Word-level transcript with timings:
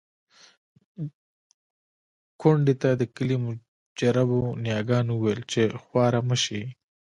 کونډې 2.41 2.75
ته 2.81 2.89
د 2.99 3.03
کلي 3.15 3.37
مجربو 3.45 4.41
نياګانو 4.63 5.11
وويل 5.15 5.41
چې 5.51 5.61
خواره 5.81 6.21
مه 6.29 6.37
شې. 6.43 6.61